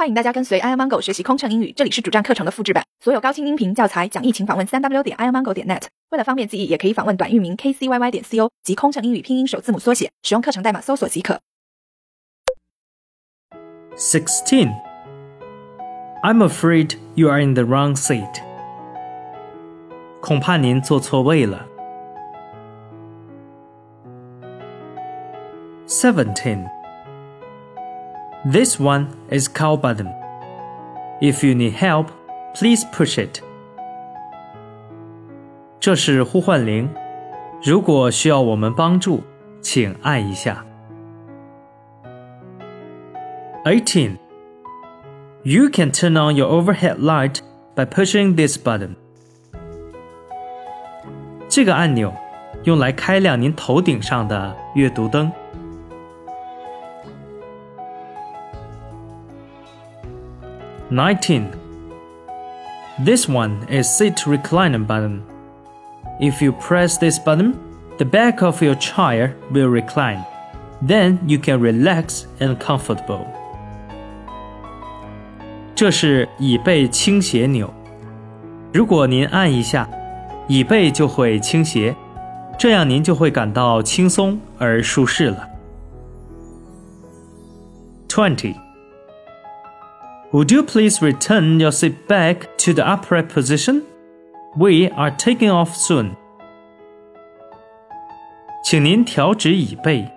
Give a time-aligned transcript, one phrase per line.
[0.00, 5.82] 欢迎大家跟随 i amango 学习空乘英语，这里是主站课程的复制版，所有高清音频教材讲义，请访问三 w 点 i amango 点 net。
[6.08, 11.38] 为了方便记忆，也可以访问短域名 kcyy 点 co 及空乘英语拼音首字母缩写，使用课程代码搜索即可。
[13.98, 14.72] 16.
[16.22, 18.40] I'm afraid you are in the wrong seat.
[20.22, 21.66] 恐怕您坐错位了。
[25.86, 26.79] Seventeen.
[28.44, 30.08] This one is call button.
[31.20, 32.06] If you need help,
[32.54, 33.42] please push it.
[35.78, 36.88] 这是呼唤铃，
[37.62, 39.22] 如果需要我们帮助，
[39.60, 40.64] 请按一下。
[43.64, 44.16] 18.
[45.42, 47.40] You can turn on your overhead light
[47.74, 48.96] by pushing this button.
[51.46, 52.14] 这个按钮
[52.64, 55.30] 用来开亮您头顶上的阅读灯。
[60.89, 61.47] 19.
[63.03, 65.21] This one is seat recliner button.
[66.19, 67.55] If you press this button,
[67.97, 70.23] the back of your chair will recline.
[70.81, 73.25] Then you can relax and comfortable.
[75.75, 77.73] 这是椅背倾斜钮。
[78.73, 79.89] 如果您按一下，
[80.47, 81.95] 椅背就会倾斜，
[82.57, 85.49] 这样您就会感到轻松而舒适了。
[88.07, 88.55] 20.
[90.31, 93.83] Would you please return your seat back to the upright position?
[94.57, 96.15] We are taking off soon.
[98.63, 100.11] 请您调直椅背，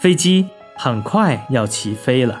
[0.00, 2.40] 飞机很快要起飞了。